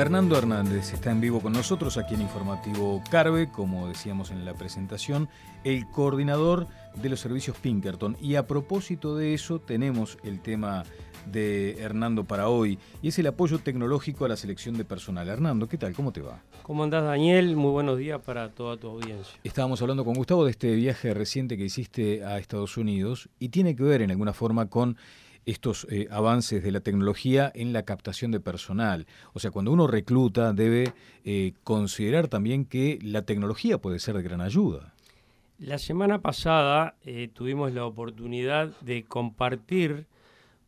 Hernando 0.00 0.38
Hernández 0.38 0.94
está 0.94 1.10
en 1.10 1.20
vivo 1.20 1.40
con 1.40 1.52
nosotros 1.52 1.98
aquí 1.98 2.14
en 2.14 2.22
Informativo 2.22 3.02
Carve, 3.10 3.50
como 3.52 3.86
decíamos 3.86 4.30
en 4.30 4.46
la 4.46 4.54
presentación, 4.54 5.28
el 5.62 5.86
coordinador 5.90 6.68
de 6.94 7.10
los 7.10 7.20
servicios 7.20 7.58
Pinkerton. 7.58 8.16
Y 8.18 8.36
a 8.36 8.46
propósito 8.46 9.14
de 9.14 9.34
eso, 9.34 9.58
tenemos 9.58 10.16
el 10.24 10.40
tema 10.40 10.84
de 11.26 11.76
Hernando 11.78 12.24
para 12.24 12.48
hoy, 12.48 12.78
y 13.02 13.08
es 13.08 13.18
el 13.18 13.26
apoyo 13.26 13.58
tecnológico 13.58 14.24
a 14.24 14.28
la 14.28 14.38
selección 14.38 14.78
de 14.78 14.86
personal. 14.86 15.28
Hernando, 15.28 15.68
¿qué 15.68 15.76
tal? 15.76 15.92
¿Cómo 15.92 16.12
te 16.12 16.22
va? 16.22 16.40
¿Cómo 16.62 16.82
andás, 16.82 17.04
Daniel? 17.04 17.54
Muy 17.56 17.70
buenos 17.70 17.98
días 17.98 18.22
para 18.22 18.48
toda 18.48 18.78
tu 18.78 18.88
audiencia. 18.88 19.38
Estábamos 19.44 19.82
hablando 19.82 20.06
con 20.06 20.14
Gustavo 20.14 20.46
de 20.46 20.52
este 20.52 20.74
viaje 20.76 21.12
reciente 21.12 21.58
que 21.58 21.66
hiciste 21.66 22.24
a 22.24 22.38
Estados 22.38 22.78
Unidos 22.78 23.28
y 23.38 23.50
tiene 23.50 23.76
que 23.76 23.82
ver 23.82 24.00
en 24.00 24.12
alguna 24.12 24.32
forma 24.32 24.70
con 24.70 24.96
estos 25.46 25.86
eh, 25.90 26.06
avances 26.10 26.62
de 26.62 26.70
la 26.70 26.80
tecnología 26.80 27.50
en 27.54 27.72
la 27.72 27.84
captación 27.84 28.30
de 28.30 28.40
personal. 28.40 29.06
O 29.32 29.40
sea, 29.40 29.50
cuando 29.50 29.72
uno 29.72 29.86
recluta 29.86 30.52
debe 30.52 30.92
eh, 31.24 31.52
considerar 31.64 32.28
también 32.28 32.64
que 32.64 32.98
la 33.02 33.22
tecnología 33.22 33.78
puede 33.78 33.98
ser 33.98 34.16
de 34.16 34.22
gran 34.22 34.40
ayuda. 34.40 34.94
La 35.58 35.78
semana 35.78 36.20
pasada 36.20 36.96
eh, 37.04 37.28
tuvimos 37.32 37.72
la 37.72 37.84
oportunidad 37.84 38.78
de 38.80 39.04
compartir 39.04 40.06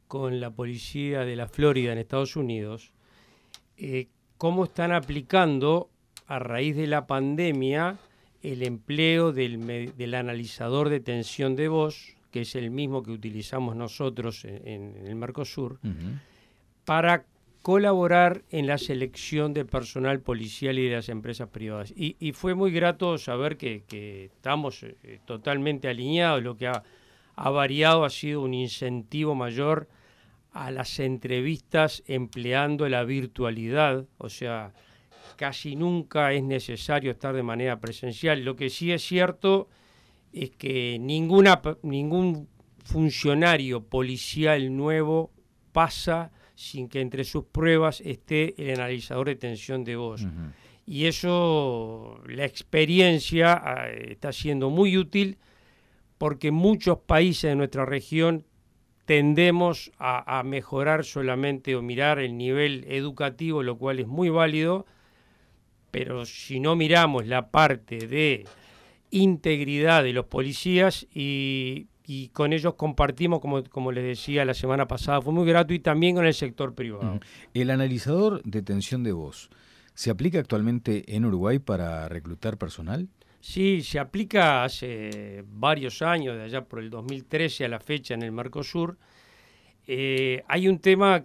con 0.09 0.41
la 0.41 0.51
policía 0.51 1.21
de 1.21 1.37
la 1.37 1.49
Florida 1.49 1.93
en 1.93 1.99
Estados 1.99 2.37
Unidos 2.37 2.93
cómo 4.37 4.65
están 4.65 4.93
aplicando 4.93 5.89
a 6.27 6.39
raíz 6.39 6.77
de 6.77 6.87
la 6.87 7.07
pandemia 7.07 7.99
el 8.43 8.63
empleo 8.63 9.33
del, 9.33 9.95
del 9.97 10.15
analizador 10.15 10.89
de 10.89 11.01
tensión 11.01 11.57
de 11.57 11.69
voz 11.69 12.17
que 12.33 12.41
es 12.41 12.57
el 12.57 12.71
mismo 12.71 13.03
que 13.03 13.13
utilizamos 13.13 13.77
nosotros 13.77 14.45
en, 14.45 14.97
el 15.07 15.15
Mercosur, 15.15 15.79
para 16.85 17.27
colaborar 17.61 18.43
en 18.51 18.67
la 18.67 18.79
selección 18.79 19.53
de 19.55 19.65
personal 19.65 20.21
policial 20.21 20.79
y 20.79 20.89
de 20.89 20.97
las 20.97 21.09
empresas 21.09 21.49
privadas. 21.49 21.93
Y, 21.95 22.33
fue 22.33 22.55
muy 22.55 22.73
grato 22.73 23.19
saber 23.19 23.57
que, 23.57 23.85
estamos 24.35 24.83
eh, 24.83 25.21
totalmente 25.27 25.89
alineados. 25.89 26.43
Lo 26.43 26.57
que 26.57 26.67
ha, 26.67 26.83
variado 27.37 28.05
ha 28.05 28.11
sido 28.11 28.41
un 28.41 28.55
incentivo 28.55 29.35
mayor 29.35 29.89
a 30.53 30.71
las 30.71 30.99
entrevistas 30.99 32.03
empleando 32.07 32.89
la 32.89 33.05
virtualidad, 33.05 34.07
o 34.19 34.29
sea, 34.29 34.73
casi 35.37 35.77
nunca 35.77 36.33
es 36.33 36.43
necesario 36.43 37.11
estar 37.11 37.35
de 37.35 37.43
manera 37.43 37.81
presencial. 37.81 38.45
Lo 38.45 38.57
que 38.57 38.71
sí 38.71 38.93
es 38.93 39.03
cierto 39.03 39.69
es 40.33 40.51
que 40.51 40.99
ninguna, 40.99 41.61
ningún 41.83 42.49
funcionario 42.85 43.85
policial 43.85 44.75
nuevo 44.77 45.31
pasa 45.73 46.33
sin 46.55 46.89
que 46.89 47.01
entre 47.01 47.25
sus 47.25 47.45
pruebas 47.45 48.01
esté 48.01 48.55
el 48.63 48.79
analizador 48.79 49.27
de 49.27 49.37
tensión 49.37 49.85
de 49.85 49.97
voz. 49.97 50.27
Y 50.87 51.07
eso, 51.07 52.21
la 52.27 52.45
experiencia 52.45 53.53
ah, 53.55 53.89
está 53.89 54.33
siendo 54.33 54.71
muy 54.71 54.97
útil 54.97 55.39
porque 56.19 56.51
muchos 56.51 56.99
países 56.99 57.51
de 57.51 57.57
nuestra 57.57 57.85
región 57.85 58.45
tendemos 59.05 59.91
a, 59.99 60.39
a, 60.39 60.43
mejorar 60.43 61.05
solamente 61.05 61.75
o 61.75 61.83
mirar 61.83 62.19
el 62.19 62.37
nivel 62.37 62.85
educativo, 62.89 63.63
lo 63.63 63.77
cual 63.77 63.99
es 63.99 64.07
muy 64.07 64.29
válido, 64.29 64.87
pero 65.91 66.25
si 66.25 66.61
no 66.61 66.77
miramos 66.77 67.27
la 67.27 67.51
parte 67.51 68.07
de 68.07 68.45
integridad 69.13 70.03
de 70.03 70.13
los 70.13 70.27
policías 70.27 71.07
y, 71.15 71.87
con 72.33 72.53
ellos 72.53 72.75
compartimos, 72.75 73.41
como, 73.41 73.63
como 73.65 73.93
les 73.93 74.05
decía 74.05 74.45
la 74.45 74.55
semana 74.55 74.89
pasada, 74.89 75.23
fue 75.23 75.33
muy 75.33 75.47
grato 75.47 75.73
y 75.73 75.79
también 75.79 76.17
con 76.17 76.27
el 76.27 76.35
sector 76.35 76.75
privado. 76.75 77.21
El 77.55 77.71
analizador 77.71 78.43
de 78.43 78.63
tensión 78.63 79.05
de 79.05 79.13
voz, 79.13 79.51
¿se 79.95 80.11
aplica 80.11 80.41
actualmente 80.41 81.15
en 81.15 81.25
Uruguay 81.25 81.59
para 81.59 82.09
reclutar 82.09 82.59
personal? 82.59 83.09
Sí, 83.41 83.83
se 83.83 83.99
aplica 83.99 84.65
hace 84.65 85.45
varios 85.47 86.01
años, 86.03 86.37
de 86.37 86.45
allá 86.45 86.65
por 86.65 86.81
el 86.81 86.91
2013 86.91 87.65
a 87.65 87.69
la 87.69 87.81
fecha 87.81 88.15
en 88.15 88.23
el 88.23 88.33
Mercosur. 88.33 88.97
Eh, 89.87 90.43
hay 90.47 90.69
un 90.69 90.79
tema 90.79 91.25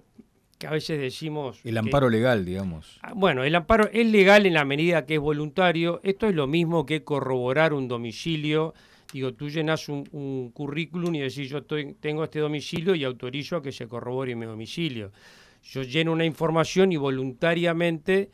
que 0.58 0.68
a 0.68 0.72
veces 0.72 1.00
decimos... 1.00 1.60
El 1.64 1.78
amparo 1.78 2.10
legal, 2.10 2.46
digamos. 2.46 3.00
Ah, 3.02 3.14
bueno, 3.16 3.44
el 3.44 3.54
amparo 3.56 3.90
es 3.92 4.06
legal 4.08 4.46
en 4.46 4.54
la 4.54 4.66
medida 4.66 5.06
que 5.06 5.16
es 5.16 5.20
voluntario. 5.20 6.00
Esto 6.04 6.28
es 6.28 6.36
lo 6.36 6.48
mismo 6.48 6.86
que 6.86 7.04
corroborar 7.04 7.74
un 7.74 7.88
domicilio. 7.88 8.74
Digo, 9.14 9.34
tú 9.34 9.50
llenas 9.50 9.88
un, 9.88 10.52
currículum 10.54 11.14
y 11.16 11.20
decís, 11.20 11.50
yo 11.50 11.64
tengo 11.64 12.24
este 12.24 12.40
domicilio 12.40 12.96
y 12.96 13.04
autorizo 13.04 13.58
a 13.58 13.62
que 13.62 13.72
se 13.72 13.88
corrobore 13.88 14.36
mi 14.36 14.46
domicilio. 14.46 15.12
Yo 15.64 15.84
lleno 15.84 16.12
una 16.12 16.26
información 16.26 16.92
y 16.92 16.98
voluntariamente 16.98 18.32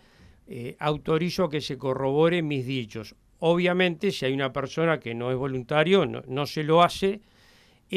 eh, 0.48 0.76
autorizo 0.80 1.46
a 1.46 1.50
que 1.50 1.62
se 1.62 1.78
corrobore 1.78 2.42
mis 2.42 2.66
dichos. 2.66 3.16
Obviamente, 3.40 4.12
si 4.12 4.26
hay 4.26 4.34
una 4.34 4.54
persona 4.54 5.00
que 5.00 5.14
no 5.14 5.30
es 5.30 5.38
voluntario, 5.38 6.06
no 6.06 6.46
se 6.46 6.64
lo 6.64 6.82
hace, 6.82 7.20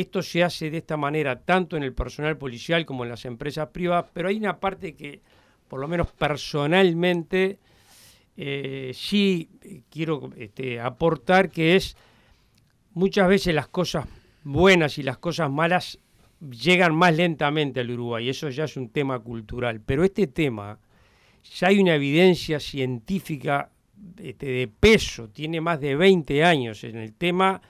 esto 0.00 0.22
se 0.22 0.44
hace 0.44 0.70
de 0.70 0.78
esta 0.78 0.96
manera 0.96 1.40
tanto 1.40 1.76
en 1.76 1.82
el 1.82 1.94
personal 1.94 2.36
policial 2.36 2.84
como 2.84 3.04
en 3.04 3.10
las 3.10 3.24
empresas 3.24 3.68
privadas, 3.68 4.06
pero 4.12 4.28
hay 4.28 4.36
una 4.36 4.60
parte 4.60 4.94
que, 4.94 5.22
por 5.68 5.80
lo 5.80 5.88
menos 5.88 6.12
personalmente, 6.12 7.58
eh, 8.36 8.92
sí 8.94 9.48
quiero 9.90 10.30
este, 10.36 10.80
aportar, 10.80 11.50
que 11.50 11.76
es 11.76 11.96
muchas 12.92 13.26
veces 13.26 13.54
las 13.54 13.68
cosas 13.68 14.06
buenas 14.44 14.98
y 14.98 15.02
las 15.02 15.16
cosas 15.16 15.50
malas 15.50 15.98
llegan 16.40 16.94
más 16.94 17.16
lentamente 17.16 17.80
al 17.80 17.90
Uruguay, 17.90 18.28
eso 18.28 18.50
ya 18.50 18.64
es 18.64 18.76
un 18.76 18.90
tema 18.90 19.18
cultural, 19.20 19.80
pero 19.80 20.04
este 20.04 20.26
tema 20.26 20.78
ya 21.58 21.68
hay 21.68 21.78
una 21.78 21.94
evidencia 21.94 22.60
científica 22.60 23.70
este, 24.18 24.46
de 24.46 24.68
peso, 24.68 25.30
tiene 25.30 25.62
más 25.62 25.80
de 25.80 25.96
20 25.96 26.44
años 26.44 26.84
en 26.84 26.96
el 26.96 27.14
tema 27.14 27.62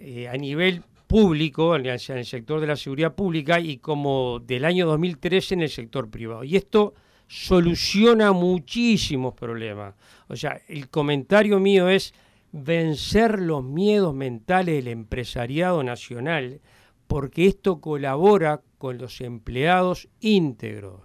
eh, 0.00 0.28
a 0.28 0.36
nivel 0.36 0.82
público, 1.14 1.76
en 1.76 1.86
el 1.86 2.00
sector 2.00 2.60
de 2.60 2.66
la 2.66 2.74
seguridad 2.74 3.14
pública, 3.14 3.60
y 3.60 3.76
como 3.76 4.40
del 4.40 4.64
año 4.64 4.84
2013 4.84 5.54
en 5.54 5.60
el 5.62 5.68
sector 5.68 6.10
privado. 6.10 6.42
Y 6.42 6.56
esto 6.56 6.92
soluciona 7.28 8.32
muchísimos 8.32 9.32
problemas. 9.34 9.94
O 10.26 10.34
sea, 10.34 10.60
el 10.66 10.88
comentario 10.88 11.60
mío 11.60 11.88
es 11.88 12.14
vencer 12.50 13.38
los 13.38 13.62
miedos 13.62 14.12
mentales 14.12 14.74
del 14.74 14.88
empresariado 14.88 15.84
nacional, 15.84 16.60
porque 17.06 17.46
esto 17.46 17.80
colabora 17.80 18.62
con 18.78 18.98
los 18.98 19.20
empleados 19.20 20.08
íntegros, 20.18 21.02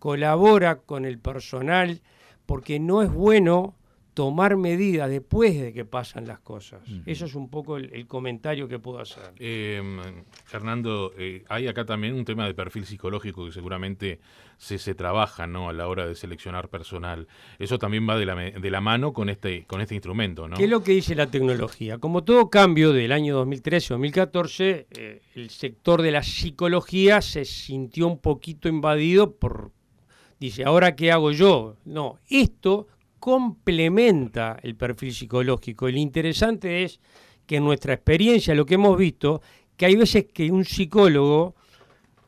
colabora 0.00 0.80
con 0.80 1.04
el 1.04 1.20
personal, 1.20 2.02
porque 2.46 2.80
no 2.80 3.00
es 3.00 3.12
bueno 3.12 3.76
tomar 4.14 4.56
medidas 4.56 5.08
después 5.08 5.58
de 5.58 5.72
que 5.72 5.84
pasan 5.84 6.26
las 6.26 6.38
cosas. 6.38 6.82
Eso 7.06 7.24
es 7.24 7.34
un 7.34 7.48
poco 7.48 7.78
el, 7.78 8.06
comentario 8.06 8.68
que 8.68 8.78
puedo 8.78 8.98
hacer. 8.98 9.32
Em, 9.38 10.00
Fernando, 10.44 11.12
eh, 11.16 11.44
hay 11.48 11.66
acá 11.66 11.86
también 11.86 12.14
un 12.14 12.24
tema 12.24 12.46
de 12.46 12.52
perfil 12.52 12.84
psicológico 12.84 13.46
que 13.46 13.52
seguramente 13.52 14.20
se, 14.58 14.78
se 14.78 14.94
trabaja 14.94 15.46
¿no? 15.46 15.70
a 15.70 15.72
la 15.72 15.88
hora 15.88 16.06
de 16.06 16.14
seleccionar 16.14 16.68
personal. 16.68 17.26
Eso 17.58 17.78
también 17.78 18.06
va 18.06 18.18
de 18.18 18.26
la, 18.26 18.34
de 18.34 18.70
la 18.70 18.80
mano 18.82 19.14
con 19.14 19.30
este, 19.30 19.64
con 19.64 19.80
este 19.80 19.94
instrumento. 19.94 20.46
¿no? 20.46 20.56
¿Qué 20.56 20.64
es 20.64 20.70
lo 20.70 20.82
que 20.82 20.92
dice 20.92 21.14
la 21.14 21.28
tecnología? 21.28 21.96
Como 21.96 22.22
todo 22.22 22.50
cambio 22.50 22.92
del 22.92 23.12
año 23.12 23.42
2013-2014, 23.46 24.86
eh, 24.90 25.22
el 25.34 25.48
sector 25.48 26.02
de 26.02 26.10
la 26.10 26.22
psicología 26.22 27.22
se 27.22 27.46
sintió 27.46 28.06
un 28.08 28.18
poquito 28.18 28.68
invadido 28.68 29.32
por... 29.32 29.70
Dice, 30.38 30.64
¿ahora 30.64 30.96
qué 30.96 31.12
hago 31.12 31.30
yo? 31.30 31.76
No, 31.84 32.18
esto 32.28 32.88
complementa 33.22 34.58
el 34.64 34.74
perfil 34.74 35.14
psicológico. 35.14 35.88
Y 35.88 35.92
lo 35.92 35.98
interesante 35.98 36.82
es 36.82 36.98
que 37.46 37.58
en 37.58 37.64
nuestra 37.64 37.94
experiencia, 37.94 38.52
lo 38.52 38.66
que 38.66 38.74
hemos 38.74 38.98
visto, 38.98 39.40
que 39.76 39.86
hay 39.86 39.94
veces 39.94 40.26
que 40.34 40.50
un 40.50 40.64
psicólogo 40.64 41.54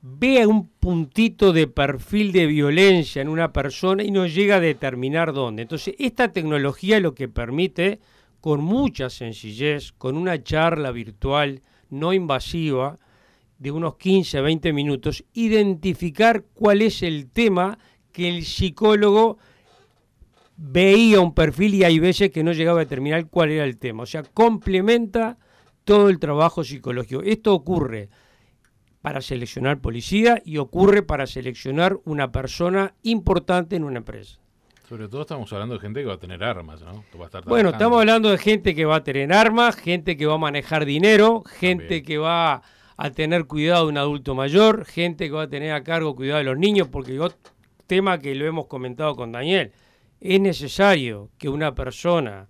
ve 0.03 0.47
un 0.47 0.69
puntito 0.69 1.53
de 1.53 1.67
perfil 1.67 2.31
de 2.31 2.47
violencia 2.47 3.21
en 3.21 3.29
una 3.29 3.53
persona 3.53 4.05
y 4.05 4.13
no 4.13 4.25
llega 4.29 4.57
a 4.57 4.61
determinar 4.61 5.33
dónde. 5.33 5.63
Entonces, 5.63 5.97
esta 5.99 6.31
tecnología 6.31 7.01
lo 7.01 7.13
que 7.13 7.27
permite, 7.27 7.99
con 8.41 8.63
mucha 8.63 9.11
sencillez, 9.11 9.91
con 9.99 10.17
una 10.17 10.45
charla 10.45 10.93
virtual 10.93 11.61
no 11.91 12.13
invasiva, 12.13 13.01
de 13.59 13.73
unos 13.73 13.97
15 13.97 14.39
a 14.39 14.43
20 14.43 14.73
minutos, 14.73 15.25
identificar 15.33 16.45
cuál 16.55 16.83
es 16.83 17.03
el 17.03 17.31
tema 17.31 17.81
que 18.13 18.29
el 18.29 18.45
psicólogo 18.45 19.39
veía 20.57 21.21
un 21.21 21.35
perfil 21.35 21.75
y 21.75 21.85
hay 21.85 21.99
veces 21.99 22.31
que 22.31 22.45
no 22.45 22.53
llegaba 22.53 22.81
a 22.81 22.85
determinar 22.85 23.27
cuál 23.29 23.51
era 23.51 23.65
el 23.65 23.79
tema. 23.79 24.05
O 24.05 24.07
sea, 24.07 24.23
complementa 24.23 25.39
todo 25.85 26.09
el 26.09 26.19
trabajo 26.19 26.65
psicológico. 26.65 27.23
Esto 27.23 27.55
ocurre 27.55 28.09
para 29.03 29.21
seleccionar 29.21 29.81
policía 29.81 30.41
y 30.45 30.57
ocurre 30.59 31.03
para 31.03 31.27
seleccionar 31.27 31.99
una 32.05 32.33
persona 32.33 32.95
importante 33.03 33.77
en 33.77 33.85
una 33.85 33.99
empresa. 33.99 34.39
Sobre 34.89 35.09
todo 35.09 35.23
estamos 35.23 35.53
hablando 35.53 35.75
de 35.75 35.81
gente 35.81 36.01
que 36.01 36.07
va 36.07 36.15
a 36.15 36.19
tener 36.19 36.45
armas, 36.45 36.83
¿no? 36.83 37.05
bueno, 37.47 37.71
estamos 37.71 37.99
hablando 37.99 38.31
de 38.31 38.39
gente 38.39 38.75
que 38.75 38.85
va 38.85 38.97
a 38.97 39.05
tener 39.05 39.33
armas, 39.33 39.77
gente 39.77 40.17
que 40.17 40.27
va 40.27 40.35
a 40.35 40.39
manejar 40.39 40.85
dinero, 40.85 41.43
gente 41.43 42.03
que 42.03 42.19
va 42.19 42.63
a 42.97 43.11
tener 43.11 43.47
cuidado 43.47 43.85
de 43.85 43.93
un 43.93 43.99
adulto 43.99 44.35
mayor, 44.35 44.85
gente 44.85 45.27
que 45.27 45.33
va 45.33 45.43
a 45.43 45.49
tener 45.49 45.73
a 45.73 45.83
cargo 45.83 46.15
cuidado 46.15 46.39
de 46.39 46.45
los 46.45 46.59
niños, 46.59 46.89
porque 46.89 47.15
yo 47.15 47.29
tema 47.87 48.19
que 48.19 48.35
lo 48.35 48.47
hemos 48.47 48.67
comentado 48.67 49.17
con 49.17 49.33
Daniel. 49.33 49.73
Es 50.25 50.41
necesario 50.41 51.29
que 51.37 51.51
una 51.51 51.75
persona 51.75 52.49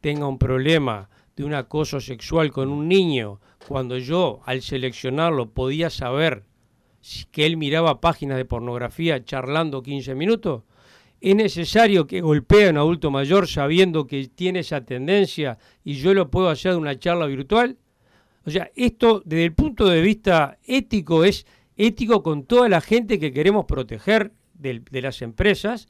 tenga 0.00 0.28
un 0.28 0.38
problema 0.38 1.10
de 1.34 1.42
un 1.42 1.52
acoso 1.52 2.00
sexual 2.00 2.52
con 2.52 2.68
un 2.68 2.86
niño, 2.86 3.40
cuando 3.66 3.98
yo 3.98 4.38
al 4.44 4.62
seleccionarlo 4.62 5.50
podía 5.50 5.90
saber 5.90 6.44
que 7.32 7.44
él 7.44 7.56
miraba 7.56 8.00
páginas 8.00 8.36
de 8.36 8.44
pornografía 8.44 9.24
charlando 9.24 9.82
15 9.82 10.14
minutos? 10.14 10.62
¿Es 11.20 11.34
necesario 11.34 12.06
que 12.06 12.20
golpee 12.20 12.68
a 12.68 12.70
un 12.70 12.76
adulto 12.76 13.10
mayor 13.10 13.48
sabiendo 13.48 14.06
que 14.06 14.28
tiene 14.28 14.60
esa 14.60 14.84
tendencia 14.84 15.58
y 15.82 15.94
yo 15.94 16.14
lo 16.14 16.30
puedo 16.30 16.48
hacer 16.48 16.70
de 16.70 16.78
una 16.78 17.00
charla 17.00 17.26
virtual? 17.26 17.78
O 18.46 18.50
sea, 18.50 18.70
esto 18.76 19.22
desde 19.24 19.46
el 19.46 19.54
punto 19.54 19.88
de 19.88 20.02
vista 20.02 20.56
ético 20.64 21.24
es 21.24 21.46
ético 21.76 22.22
con 22.22 22.44
toda 22.44 22.68
la 22.68 22.80
gente 22.80 23.18
que 23.18 23.32
queremos 23.32 23.64
proteger 23.64 24.30
de, 24.54 24.84
de 24.88 25.02
las 25.02 25.20
empresas 25.20 25.88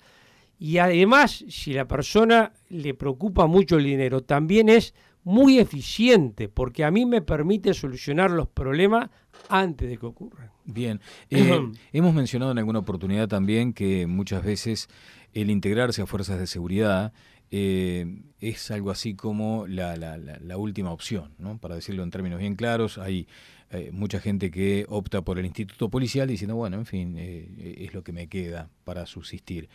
y 0.58 0.78
además 0.78 1.44
si 1.48 1.72
la 1.72 1.86
persona 1.86 2.52
le 2.68 2.94
preocupa 2.94 3.46
mucho 3.46 3.76
el 3.76 3.84
dinero, 3.84 4.22
también 4.22 4.68
es 4.68 4.94
muy 5.24 5.58
eficiente 5.58 6.48
porque 6.48 6.84
a 6.84 6.90
mí 6.90 7.04
me 7.04 7.20
permite 7.20 7.74
solucionar 7.74 8.30
los 8.30 8.48
problemas 8.48 9.10
antes 9.48 9.88
de 9.88 9.96
que 9.98 10.06
ocurran. 10.06 10.50
Bien, 10.64 11.00
eh, 11.30 11.70
hemos 11.92 12.14
mencionado 12.14 12.52
en 12.52 12.58
alguna 12.58 12.80
oportunidad 12.80 13.28
también 13.28 13.72
que 13.72 14.06
muchas 14.06 14.42
veces 14.42 14.88
el 15.34 15.50
integrarse 15.50 16.02
a 16.02 16.06
fuerzas 16.06 16.38
de 16.38 16.46
seguridad 16.46 17.12
eh, 17.50 18.22
es 18.40 18.70
algo 18.70 18.90
así 18.90 19.14
como 19.14 19.66
la, 19.66 19.96
la, 19.96 20.56
última 20.56 20.92
opción, 20.92 21.32
¿no? 21.38 21.58
para 21.58 21.74
decirlo 21.74 22.02
en 22.02 22.10
términos 22.10 22.38
bien 22.38 22.54
claros. 22.54 22.98
Hay 22.98 23.26
eh, 23.70 23.90
mucha 23.92 24.20
gente 24.20 24.50
que 24.50 24.86
opta 24.88 25.22
por 25.22 25.38
el 25.38 25.46
instituto 25.46 25.88
policial 25.88 26.28
diciendo, 26.28 26.56
bueno, 26.56 26.76
en 26.76 26.86
fin, 26.86 27.14
eh, 27.18 27.76
es 27.78 27.94
lo 27.94 28.02
que 28.02 28.12
me 28.12 28.28
queda 28.28 28.68
para 28.84 29.06
subsistir. 29.06 29.68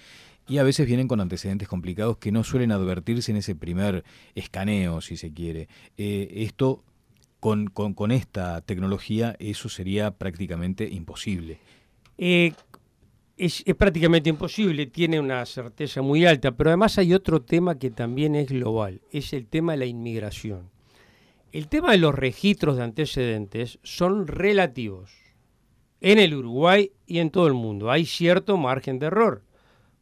Y 0.48 0.58
a 0.58 0.64
veces 0.64 0.88
vienen 0.88 1.08
con 1.08 1.22
antecedentes 1.22 1.68
complicados 1.68 2.18
que 2.18 2.32
no 2.32 2.44
suelen 2.44 2.72
advertirse 2.72 3.32
en 3.32 3.38
ese 3.38 3.56
primer 3.56 4.04
escaneo, 4.36 5.02
si 5.02 5.18
se 5.18 5.32
quiere. 5.32 5.68
esto, 5.98 6.84
con, 7.40 7.68
con, 7.68 7.94
con, 7.94 8.12
esta 8.12 8.62
tecnología, 8.62 9.36
eso 9.40 9.70
sería 9.70 10.12
prácticamente 10.12 10.90
imposible 10.90 11.60
es, 13.38 13.64
prácticamente 13.78 14.30
imposible, 14.30 14.86
tiene 14.88 15.20
una 15.20 15.46
certeza 15.46 16.02
muy 16.02 16.26
alta, 16.26 16.52
pero 16.52 16.70
además 16.70 16.98
hay 16.98 17.14
otro 17.14 17.42
tema 17.42 17.80
que 17.80 17.90
también 17.90 18.36
es 18.36 18.50
global, 18.50 19.02
es 19.12 19.34
el 19.34 19.48
tema 19.48 19.74
de 19.74 19.80
la 19.80 19.86
inmigración. 19.86 20.70
El 21.52 21.68
tema 21.68 21.92
de 21.92 22.00
los 22.00 22.16
registros 22.16 22.78
de 22.78 22.84
antecedentes 22.84 23.80
son 23.84 24.28
relativos 24.28 25.12
en 26.02 26.20
el 26.20 26.34
Uruguay 26.36 26.92
y 27.06 27.20
en 27.20 27.30
todo 27.30 27.48
el 27.48 27.54
mundo. 27.54 27.92
Hay 27.92 28.06
cierto 28.06 28.58
margen 28.58 29.00
de 29.00 29.08
error, 29.08 29.44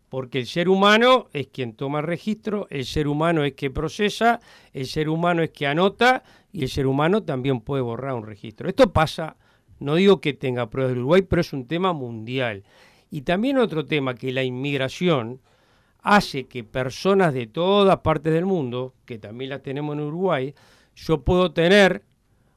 porque 0.10 0.40
el 0.40 0.46
ser 0.46 0.68
humano 0.68 1.28
es 1.34 1.48
quien 1.48 1.74
toma 1.74 2.02
registro, 2.02 2.68
el 2.70 2.86
ser 2.86 3.08
humano 3.08 3.44
es 3.44 3.54
que 3.54 3.70
procesa, 3.70 4.40
el 4.74 4.88
ser 4.88 5.10
humano 5.10 5.42
es 5.44 5.52
que 5.52 5.68
anota 5.68 6.24
y 6.52 6.64
el 6.64 6.70
ser 6.70 6.88
humano 6.88 7.24
también 7.24 7.62
puede 7.62 7.82
borrar 7.82 8.14
un 8.14 8.26
registro. 8.26 8.68
Esto 8.68 8.92
pasa, 8.92 9.38
no 9.80 9.96
digo 9.96 10.20
que 10.20 10.34
tenga 10.34 10.70
pruebas 10.70 10.92
del 10.92 11.00
Uruguay, 11.00 11.22
pero 11.22 11.42
es 11.42 11.54
un 11.54 11.68
tema 11.68 11.94
mundial. 11.94 12.64
Y 13.12 13.22
también 13.22 13.58
otro 13.58 13.86
tema, 13.86 14.16
que 14.16 14.32
la 14.32 14.44
inmigración 14.44 15.42
hace 16.02 16.48
que 16.48 16.64
personas 16.64 17.34
de 17.34 17.46
todas 17.46 18.00
partes 18.00 18.34
del 18.34 18.46
mundo, 18.46 18.96
que 19.06 19.20
también 19.20 19.52
las 19.52 19.62
tenemos 19.62 19.94
en 19.96 20.02
Uruguay, 20.02 20.56
yo 20.96 21.22
puedo 21.22 21.52
tener 21.52 22.04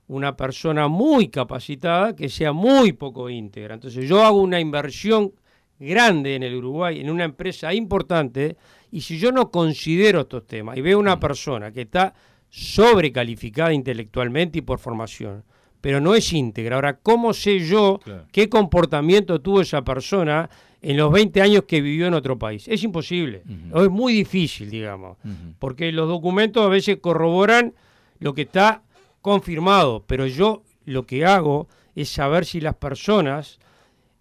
una 0.07 0.37
persona 0.37 0.89
muy 0.89 1.29
capacitada 1.29 2.15
que 2.15 2.29
sea 2.29 2.53
muy 2.53 2.93
poco 2.93 3.29
íntegra. 3.29 3.75
Entonces 3.75 4.09
yo 4.09 4.23
hago 4.23 4.41
una 4.41 4.61
inversión 4.61 5.33
grande 5.79 6.37
en 6.37 6.43
el 6.43 6.55
Uruguay, 6.55 7.01
en 7.01 7.11
una 7.11 7.25
empresa 7.25 7.75
importante, 7.75 8.57
y 8.91 9.01
si 9.01 9.19
yo 9.19 9.33
no 9.33 9.51
considero 9.51 10.21
estos 10.21 10.47
temas 10.47 10.77
y 10.77 10.83
veo 10.83 10.99
una 10.99 11.17
mm. 11.17 11.21
persona 11.21 11.73
que 11.73 11.83
está 11.83 12.15
sobrecalificada 12.49 13.73
intelectualmente 13.73 14.59
y 14.59 14.63
por 14.63 14.79
formación, 14.79 15.43
pero 15.85 16.01
no 16.01 16.15
es 16.15 16.33
íntegra. 16.33 16.77
Ahora, 16.77 16.97
¿cómo 16.97 17.35
sé 17.35 17.61
yo 17.61 18.01
qué 18.33 18.49
comportamiento 18.49 19.43
tuvo 19.43 19.61
esa 19.61 19.85
persona 19.85 20.49
en 20.81 20.97
los 20.97 21.13
20 21.13 21.43
años 21.43 21.65
que 21.65 21.83
vivió 21.83 22.07
en 22.07 22.15
otro 22.15 22.39
país? 22.39 22.67
Es 22.69 22.83
imposible, 22.85 23.43
es 23.75 23.91
muy 23.91 24.15
difícil, 24.15 24.71
digamos, 24.71 25.19
porque 25.59 25.93
los 25.93 26.09
documentos 26.09 26.65
a 26.65 26.71
veces 26.71 27.01
corroboran 27.03 27.75
lo 28.19 28.33
que 28.33 28.41
está 28.43 28.83
confirmado, 29.21 30.03
pero 30.07 30.27
yo 30.27 30.63
lo 30.87 31.05
que 31.05 31.27
hago 31.27 31.69
es 31.95 32.09
saber 32.09 32.47
si 32.47 32.63
las 32.63 32.77
personas 32.77 33.59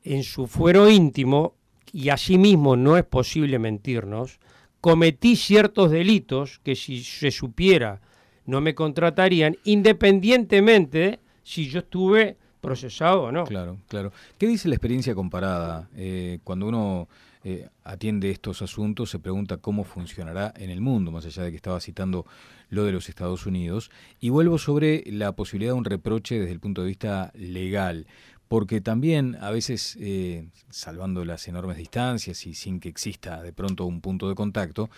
en 0.03 0.23
su 0.23 0.47
fuero 0.47 0.89
íntimo, 0.89 1.55
y 1.93 2.09
asimismo 2.09 2.75
no 2.75 2.97
es 2.97 3.05
posible 3.05 3.57
mentirnos, 3.57 4.41
cometí 4.81 5.37
ciertos 5.37 5.91
delitos 5.91 6.59
que 6.59 6.75
si 6.75 7.01
se 7.05 7.31
supiera 7.31 8.01
no 8.45 8.59
me 8.59 8.75
contratarían, 8.75 9.55
independientemente 9.63 11.22
si 11.43 11.69
yo 11.69 11.79
estuve 11.79 12.37
procesado 12.63 13.23
o 13.23 13.31
no. 13.31 13.43
Claro, 13.43 13.77
claro. 13.89 14.13
¿Qué 14.37 14.47
dice 14.47 14.69
la 14.69 14.75
experiencia 14.75 15.13
comparada? 15.13 15.89
Eh, 15.97 16.39
cuando 16.45 16.67
uno 16.67 17.09
eh, 17.43 17.67
atiende 17.83 18.31
estos 18.31 18.61
asuntos, 18.61 19.09
se 19.09 19.19
pregunta 19.19 19.57
cómo 19.57 19.83
funcionará 19.83 20.53
en 20.55 20.69
el 20.69 20.79
mundo, 20.79 21.11
más 21.11 21.25
allá 21.25 21.43
de 21.43 21.51
que 21.51 21.57
estaba 21.57 21.81
citando 21.81 22.25
lo 22.69 22.85
de 22.85 22.93
los 22.93 23.09
Estados 23.09 23.45
Unidos. 23.45 23.91
Y 24.21 24.29
vuelvo 24.29 24.57
sobre 24.57 25.03
la 25.07 25.33
posibilidad 25.33 25.73
de 25.73 25.77
un 25.77 25.83
reproche 25.83 26.39
desde 26.39 26.53
el 26.53 26.61
punto 26.61 26.81
de 26.81 26.87
vista 26.87 27.33
legal. 27.35 28.07
Porque 28.47 28.79
también 28.79 29.35
a 29.41 29.51
veces, 29.51 29.97
eh, 29.99 30.47
salvando 30.69 31.25
las 31.25 31.45
enormes 31.49 31.75
distancias 31.75 32.45
y 32.47 32.53
sin 32.53 32.79
que 32.79 32.87
exista 32.87 33.41
de 33.41 33.51
pronto 33.51 33.85
un 33.85 33.99
punto 33.99 34.29
de 34.29 34.35
contacto, 34.35 34.89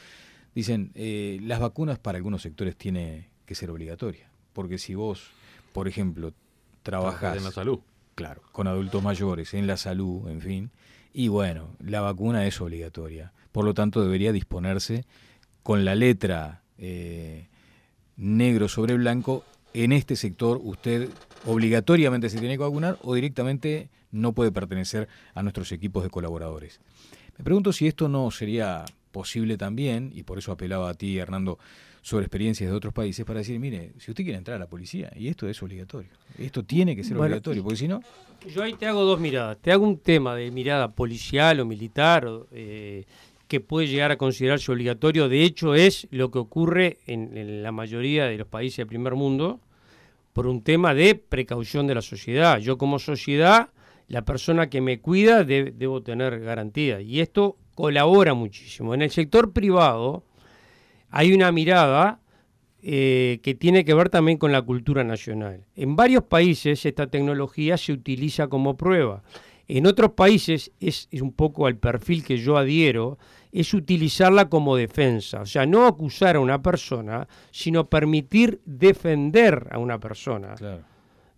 dicen, 0.54 0.92
las 1.44 1.60
vacunas 1.60 1.98
para 1.98 2.18
algunos 2.18 2.44
sectores 2.44 2.76
tiene 2.76 3.30
que 3.46 3.56
ser 3.56 3.72
obligatoria. 3.72 4.30
Porque 4.54 4.78
si 4.78 4.94
vos 4.94 5.32
por 5.76 5.90
ejemplo, 5.90 6.32
trabajas... 6.84 7.36
En 7.36 7.44
la 7.44 7.52
salud. 7.52 7.80
Claro, 8.16 8.42
con 8.54 8.66
adultos 8.66 9.04
mayores, 9.04 9.54
en 9.54 9.68
la 9.68 9.76
salud, 9.76 10.30
en 10.30 10.40
fin. 10.40 10.72
Y 11.12 11.28
bueno, 11.28 11.76
la 11.80 12.00
vacuna 12.00 12.48
es 12.48 12.62
obligatoria. 12.62 13.34
Por 13.52 13.66
lo 13.66 13.74
tanto, 13.74 14.02
debería 14.02 14.32
disponerse 14.32 15.04
con 15.64 15.84
la 15.84 15.94
letra 15.94 16.62
eh, 16.78 17.50
negro 18.16 18.70
sobre 18.70 18.96
blanco. 18.96 19.44
En 19.74 19.92
este 19.92 20.16
sector 20.16 20.62
usted 20.64 21.10
obligatoriamente 21.46 22.30
se 22.30 22.40
tiene 22.40 22.56
que 22.56 22.64
vacunar 22.64 22.98
o 23.02 23.14
directamente 23.14 23.90
no 24.12 24.32
puede 24.32 24.54
pertenecer 24.54 25.10
a 25.34 25.44
nuestros 25.44 25.74
equipos 25.74 26.04
de 26.04 26.10
colaboradores. 26.10 26.80
Me 27.38 27.44
pregunto 27.44 27.74
si 27.74 27.86
esto 27.86 28.08
no 28.08 28.32
sería 28.32 28.86
posible 29.12 29.58
también, 29.58 30.14
y 30.16 30.24
por 30.24 30.38
eso 30.38 30.54
apelaba 30.54 30.90
a 30.90 30.94
ti, 30.94 31.18
Hernando, 31.18 31.60
sobre 32.06 32.26
experiencias 32.26 32.70
de 32.70 32.76
otros 32.76 32.94
países 32.94 33.26
para 33.26 33.40
decir, 33.40 33.60
mire, 33.60 33.94
si 33.98 34.12
usted 34.12 34.24
quiere 34.24 34.38
entrar 34.38 34.58
a 34.58 34.60
la 34.60 34.68
policía, 34.68 35.12
y 35.16 35.28
esto 35.28 35.50
es 35.50 35.64
obligatorio, 35.64 36.12
esto 36.38 36.62
tiene 36.62 36.96
que 36.96 37.04
ser 37.04 37.18
obligatorio, 37.18 37.64
porque 37.64 37.78
si 37.78 37.88
no... 37.88 38.00
Yo 38.48 38.62
ahí 38.62 38.74
te 38.74 38.86
hago 38.86 39.04
dos 39.04 39.20
miradas, 39.20 39.58
te 39.58 39.72
hago 39.72 39.84
un 39.84 39.98
tema 39.98 40.36
de 40.36 40.52
mirada 40.52 40.92
policial 40.92 41.60
o 41.62 41.66
militar, 41.66 42.30
eh, 42.52 43.06
que 43.48 43.60
puede 43.60 43.88
llegar 43.88 44.12
a 44.12 44.18
considerarse 44.18 44.72
obligatorio, 44.72 45.28
de 45.30 45.42
hecho 45.42 45.74
es 45.74 46.08
lo 46.12 46.30
que 46.30 46.38
ocurre 46.38 47.00
en, 47.08 47.64
la 47.64 47.72
mayoría 47.72 48.26
de 48.26 48.38
los 48.38 48.48
países 48.48 48.78
del 48.78 48.88
primer 48.88 49.16
mundo, 49.16 49.60
por 50.32 50.46
un 50.46 50.62
tema 50.62 50.94
de 50.94 51.16
precaución 51.16 51.88
de 51.88 51.96
la 51.96 52.04
sociedad. 52.04 52.60
Yo 52.60 52.78
como 52.78 53.00
sociedad, 53.00 53.70
la 54.10 54.24
persona 54.24 54.70
que 54.70 54.80
me 54.80 55.00
cuida 55.00 55.44
debo 55.44 56.04
tener 56.04 56.40
garantía, 56.40 57.02
y 57.02 57.20
esto 57.20 57.58
colabora 57.74 58.36
muchísimo. 58.36 58.94
En 58.94 59.02
el 59.02 59.10
sector 59.10 59.54
privado, 59.54 60.24
hay 61.16 61.32
una 61.32 61.50
mirada 61.54 62.20
eh, 62.84 63.40
que 63.42 63.56
tiene 63.56 63.86
que 63.86 63.94
ver 63.94 64.10
también 64.10 64.38
con 64.38 64.52
la 64.52 64.62
cultura 64.62 65.02
nacional. 65.06 65.64
En 65.78 65.96
varios 65.96 66.24
países 66.24 66.86
esta 66.86 67.08
tecnología 67.08 67.78
se 67.78 67.94
utiliza 67.94 68.50
como 68.50 68.76
prueba. 68.76 69.24
En 69.70 69.88
otros 69.88 70.12
países 70.12 70.74
es, 70.82 71.08
un 71.14 71.32
poco 71.32 71.68
al 71.68 71.78
perfil 71.78 72.26
que 72.26 72.38
yo 72.38 72.58
adhiero, 72.58 73.18
es 73.54 73.74
utilizarla 73.74 74.50
como 74.50 74.76
defensa. 74.76 75.40
O 75.40 75.46
sea, 75.46 75.66
no 75.66 75.88
acusar 75.88 76.36
a 76.36 76.42
una 76.42 76.62
persona, 76.62 77.30
sino 77.50 77.90
permitir 77.90 78.60
defender 78.66 79.70
a 79.72 79.78
una 79.78 79.98
persona. 80.02 80.56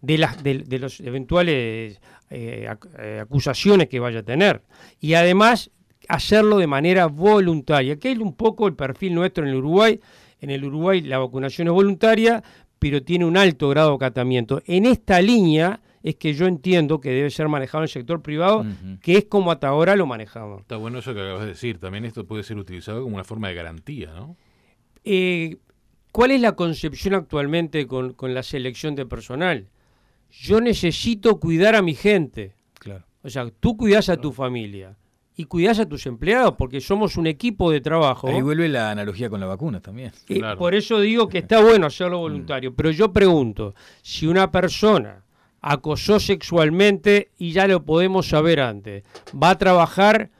De, 0.01 0.17
las, 0.17 0.41
de, 0.41 0.79
los 0.79 0.99
eventuales 1.01 2.01
eh, 2.31 2.67
eh, 2.97 3.19
acusaciones 3.21 3.89
que 3.89 3.99
vaya 3.99 4.19
a 4.21 4.23
tener. 4.23 4.63
Y 4.99 5.13
además 5.13 5.69
hacerlo 6.07 6.57
de 6.57 6.67
manera 6.67 7.07
voluntaria, 7.07 7.97
que 7.97 8.11
es 8.11 8.17
un 8.19 8.33
poco 8.33 8.67
el 8.67 8.75
perfil 8.75 9.15
nuestro 9.15 9.43
en 9.43 9.49
el 9.51 9.57
Uruguay. 9.57 9.99
En 10.39 10.49
el 10.49 10.63
Uruguay 10.63 11.01
la 11.01 11.19
vacunación 11.19 11.67
es 11.67 11.73
voluntaria, 11.73 12.43
pero 12.79 13.01
tiene 13.03 13.25
un 13.25 13.37
alto 13.37 13.69
grado 13.69 13.89
de 13.89 13.95
acatamiento. 13.95 14.61
En 14.65 14.85
esta 14.85 15.21
línea 15.21 15.81
es 16.03 16.15
que 16.15 16.33
yo 16.33 16.45
entiendo 16.45 17.01
que 17.01 17.09
debe 17.09 17.29
ser 17.29 17.49
manejado 17.49 17.79
en 17.79 17.83
el 17.83 17.89
sector 17.89 18.21
privado, 18.21 18.65
que 19.01 19.17
es 19.17 19.25
como 19.25 19.51
hasta 19.51 19.67
ahora 19.67 19.95
lo 19.95 20.05
manejamos. 20.05 20.61
Está 20.61 20.77
bueno 20.77 20.99
eso 20.99 21.13
que 21.13 21.21
acabas 21.21 21.41
de 21.41 21.47
decir. 21.47 21.79
También 21.79 22.05
esto 22.05 22.25
puede 22.25 22.43
ser 22.43 22.57
utilizado 22.57 23.03
como 23.03 23.15
una 23.15 23.23
forma 23.23 23.49
de 23.49 23.55
garantía, 23.55 24.13
¿no? 24.13 24.37
Eh, 25.03 25.57
¿Cuál 26.11 26.31
es 26.31 26.41
la 26.41 26.53
concepción 26.53 27.13
actualmente 27.13 27.87
con, 27.87 28.15
la 28.19 28.43
selección 28.43 28.95
de 28.95 29.05
personal? 29.05 29.69
Yo 30.31 30.61
necesito 30.61 31.39
cuidar 31.39 31.75
a 31.75 31.81
mi 31.81 31.93
gente. 31.93 32.55
Claro. 32.79 33.05
O 33.23 33.29
sea, 33.29 33.49
tú 33.49 33.77
cuidas 33.77 34.09
a 34.09 34.17
tu 34.17 34.31
familia 34.31 34.97
y 35.39 35.45
cuidás 35.45 35.77
a 35.77 35.87
tus 35.87 36.07
empleados, 36.07 36.55
porque 36.57 36.81
somos 36.81 37.15
un 37.15 37.27
equipo 37.27 37.69
de 37.69 37.79
trabajo. 37.79 38.27
Ahí 38.27 38.41
vuelve 38.41 38.67
la 38.67 38.89
analogía 38.89 39.29
con 39.29 39.39
la 39.39 39.45
vacuna 39.45 39.79
también. 39.79 40.11
Y 40.27 40.41
Por 40.41 40.73
eso 40.73 40.99
digo 40.99 41.29
que 41.29 41.37
está 41.37 41.61
bueno 41.61 41.85
hacerlo 41.85 42.17
voluntario. 42.17 42.73
Pero 42.73 42.89
yo 42.89 43.13
pregunto, 43.13 43.75
si 44.01 44.25
una 44.25 44.51
persona 44.51 45.23
acosó 45.61 46.19
sexualmente 46.19 47.29
y 47.37 47.51
ya 47.51 47.67
lo 47.67 47.85
podemos 47.85 48.27
saber 48.27 48.59
antes, 48.59 49.03
va 49.31 49.51
a 49.51 49.57
trabajar 49.59 50.31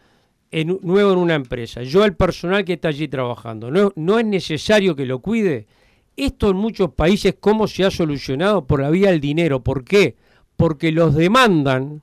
en, 0.49 0.79
nuevo 0.81 1.11
en 1.11 1.19
una 1.19 1.35
empresa, 1.35 1.83
yo 1.83 2.03
el 2.03 2.15
personal 2.15 2.65
que 2.65 2.73
está 2.73 2.87
allí 2.87 3.07
trabajando, 3.07 3.69
no, 3.69 3.91
no 3.95 4.17
es 4.17 4.25
necesario 4.25 4.95
que 4.95 5.05
lo 5.05 5.19
cuide. 5.19 5.67
Esto 6.15 6.49
en 6.49 6.57
muchos 6.57 6.91
países, 6.93 7.35
¿cómo 7.39 7.67
se 7.67 7.85
ha 7.85 7.91
solucionado? 7.91 8.65
Por 8.65 8.81
la 8.81 8.89
vía 8.89 9.11
del 9.11 9.21
dinero. 9.21 9.63
¿Por 9.63 9.83
qué? 9.83 10.15
Porque 10.55 10.91
los 10.91 11.13
demandan 11.13 12.01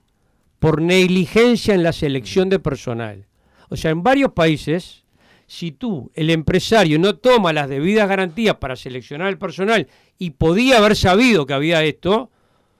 por 0.64 0.80
negligencia 0.80 1.75
en 1.75 1.83
la 1.83 1.92
selección 1.92 2.49
de 2.49 2.59
personal. 2.59 3.26
O 3.68 3.76
sea, 3.76 3.90
en 3.90 4.02
varios 4.02 4.33
países, 4.33 5.04
si 5.47 5.73
tú, 5.73 6.11
el 6.14 6.30
empresario, 6.30 6.99
no 6.99 7.16
toma 7.16 7.52
las 7.52 7.68
debidas 7.68 8.09
garantías 8.09 8.56
para 8.56 8.75
seleccionar 8.75 9.28
el 9.28 9.37
personal 9.37 9.88
y 10.16 10.30
podía 10.30 10.78
haber 10.78 10.97
sabido 10.97 11.44
que 11.44 11.52
había 11.52 11.85
esto, 11.85 12.30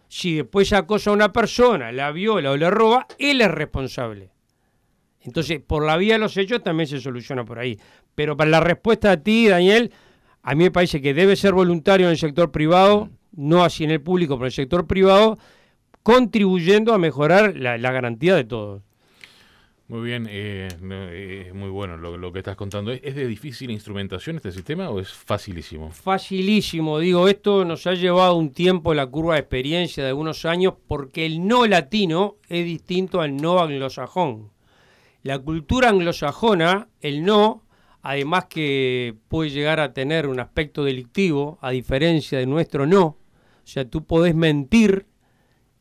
si 0.09 0.37
después 0.37 0.73
acosa 0.73 1.11
a 1.11 1.13
una 1.13 1.31
persona, 1.31 1.93
la 1.93 2.11
viola 2.11 2.53
o 2.53 2.57
le 2.57 2.71
roba, 2.71 3.07
él 3.19 3.43
es 3.43 3.51
responsable. 3.51 4.31
Entonces, 5.21 5.61
por 5.61 5.85
la 5.85 5.99
vía 5.99 6.15
de 6.15 6.21
los 6.21 6.39
hechos 6.39 6.63
también 6.63 6.87
se 6.87 7.03
soluciona 7.03 7.45
por 7.45 7.59
ahí. 7.59 7.79
Pero 8.15 8.35
para 8.35 8.49
la 8.49 8.61
respuesta 8.61 9.11
a 9.11 9.19
ti, 9.19 9.49
Daniel, 9.49 9.93
a 10.43 10.55
mí 10.55 10.65
me 10.65 10.71
parece 10.71 11.03
que 11.03 11.13
debe 11.13 11.37
ser 11.37 11.53
voluntario 11.53 12.07
en 12.07 12.13
el 12.13 12.19
sector 12.19 12.51
privado, 12.51 13.11
no 13.33 13.63
así 13.63 13.85
en 13.85 13.91
el 13.91 14.01
público, 14.01 14.37
pero 14.37 14.47
en 14.47 14.53
el 14.53 14.53
sector 14.53 14.87
privado, 14.87 15.37
contribuyendo 16.05 16.93
a 16.93 16.99
mejorar 16.99 17.57
la, 17.57 17.79
garantía 17.79 18.37
de 18.37 18.45
todos. 18.45 18.83
Muy 19.89 20.03
bien, 20.03 20.29
eh, 20.31 20.69
es 21.49 21.55
muy 21.55 21.71
bueno 21.71 21.97
lo, 21.97 22.33
que 22.33 22.39
estás 22.39 22.57
contando. 22.57 22.93
¿Es 22.93 23.15
de 23.15 23.27
difícil 23.27 23.71
instrumentación 23.71 24.37
este 24.37 24.53
sistema 24.53 24.91
o 24.91 25.01
es 25.01 25.13
facilísimo? 25.13 25.91
Facilísimo, 25.91 26.99
digo, 26.99 27.27
esto 27.27 27.65
nos 27.65 27.87
ha 27.87 27.95
llevado 27.95 28.37
un 28.37 28.53
tiempo 28.53 28.93
la 28.93 29.07
curva 29.07 29.35
de 29.35 29.41
experiencia 29.41 30.03
de 30.03 30.11
algunos 30.11 30.45
años 30.45 30.75
porque 30.87 31.25
el 31.25 31.47
no 31.47 31.67
latino 31.67 32.37
es 32.49 32.65
distinto 32.67 33.23
al 33.23 33.37
no 33.37 33.61
anglosajón. 33.61 34.51
La 35.23 35.39
cultura 35.39 35.89
anglosajona, 35.89 36.89
el 37.01 37.25
no, 37.25 37.65
además 38.03 38.45
que 38.45 39.15
puede 39.29 39.49
llegar 39.49 39.81
a 39.81 39.95
tener 39.95 40.27
un 40.27 40.39
aspecto 40.39 40.85
delictivo, 40.85 41.59
a 41.63 41.71
diferencia 41.71 42.39
de 42.39 42.47
nuestro 42.47 42.87
no, 42.87 43.05
o 43.05 43.67
sea, 43.67 43.89
tú 43.89 44.05
podés 44.05 44.35
mentir 44.35 45.07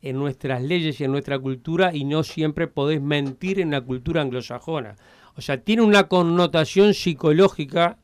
en 0.04 0.18
nuestras 0.18 0.62
leyes 0.62 1.00
y 1.00 1.04
en 1.04 1.12
nuestra 1.12 1.38
cultura 1.38 1.94
y 1.94 2.04
no 2.04 2.22
siempre 2.22 2.68
podés 2.68 3.00
mentir 3.00 3.58
en 3.58 3.70
la 3.70 3.80
cultura 3.80 4.20
anglosajona. 4.20 4.96
O 5.34 5.40
sea, 5.40 5.62
tiene 5.62 5.80
una 5.80 6.08
connotación 6.08 6.92
psicológica 6.92 7.98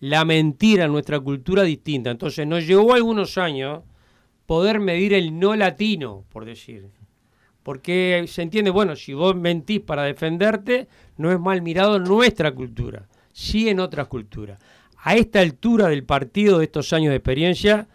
la 0.00 0.24
mentira 0.24 0.86
en 0.86 0.92
nuestra 0.92 1.20
cultura 1.20 1.62
distinta. 1.62 2.10
Entonces 2.10 2.46
nos 2.46 2.66
llevó 2.66 2.94
algunos 2.94 3.36
años 3.36 3.82
poder 4.46 4.80
medir 4.80 5.12
el 5.12 5.38
no 5.38 5.54
latino, 5.54 6.24
por 6.30 6.46
decir. 6.46 6.88
Porque 7.62 8.24
se 8.26 8.40
entiende, 8.40 8.70
bueno, 8.70 8.96
si 8.96 9.12
vos 9.12 9.36
mentís 9.36 9.80
para 9.80 10.04
defenderte, 10.04 10.88
no 11.18 11.30
es 11.30 11.38
mal 11.38 11.60
mirado 11.60 11.96
en 11.96 12.04
nuestra 12.04 12.52
cultura, 12.52 13.06
sí 13.32 13.68
en 13.68 13.78
otras 13.78 14.08
culturas. 14.08 14.58
A 14.96 15.16
esta 15.16 15.40
altura 15.40 15.88
del 15.88 16.04
partido 16.04 16.58
de 16.58 16.64
estos 16.64 16.94
años 16.94 17.10
de 17.10 17.16
experiencia, 17.16 17.88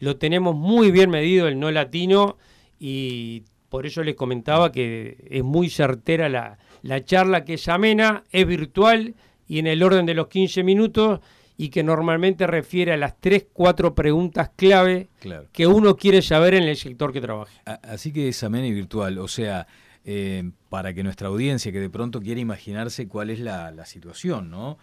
lo 0.00 0.16
tenemos 0.16 0.56
muy 0.56 0.90
bien 0.90 1.10
medido 1.10 1.46
el 1.46 1.60
no 1.60 1.70
latino 1.70 2.38
y 2.78 3.44
por 3.68 3.86
eso 3.86 4.02
les 4.02 4.14
comentaba 4.14 4.70
que 4.70 5.16
es 5.30 5.42
muy 5.42 5.68
certera 5.68 6.28
la, 6.28 6.58
charla 7.04 7.44
que 7.44 7.54
es 7.54 7.68
amena, 7.68 8.24
es 8.30 8.46
virtual 8.46 9.14
y 9.48 9.58
en 9.58 9.66
el 9.66 9.82
orden 9.82 10.06
de 10.06 10.14
los 10.14 10.28
15 10.28 10.62
minutos 10.62 11.20
y 11.56 11.70
que 11.70 11.82
normalmente 11.82 12.46
refiere 12.46 12.92
a 12.92 12.96
las 12.96 13.20
3, 13.20 13.46
4 13.52 13.94
preguntas 13.94 14.50
clave 14.54 15.08
que 15.52 15.66
uno 15.66 15.96
quiere 15.96 16.22
saber 16.22 16.54
en 16.54 16.64
el 16.64 16.76
sector 16.76 17.12
que 17.12 17.20
trabaja. 17.20 17.52
Así 17.82 18.12
que 18.12 18.28
es 18.28 18.42
amena 18.44 18.66
y 18.66 18.72
virtual, 18.72 19.18
o 19.18 19.28
sea, 19.28 19.66
eh, 20.04 20.50
para 20.68 20.94
que 20.94 21.02
nuestra 21.02 21.28
audiencia 21.28 21.72
que 21.72 21.80
de 21.80 21.90
pronto 21.90 22.20
quiere 22.20 22.40
imaginarse 22.40 23.08
cuál 23.08 23.30
es 23.30 23.40
la, 23.40 23.70
la 23.70 23.86
situación, 23.86 24.50
¿no? 24.50 24.78